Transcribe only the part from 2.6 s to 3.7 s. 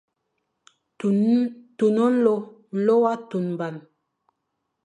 nlô wa tunba.